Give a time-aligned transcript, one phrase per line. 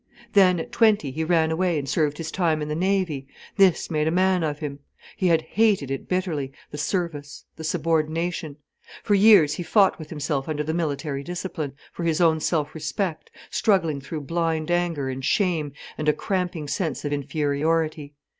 [0.33, 3.27] Then at twenty he ran away and served his time in the Navy.
[3.57, 4.79] This made a man of him.
[5.15, 8.57] He had hated it bitterly, the service, the subordination.
[9.03, 13.29] For years he fought with himself under the military discipline, for his own self respect,
[13.51, 18.15] struggling through blind anger and shame and a cramping sense of inferiority.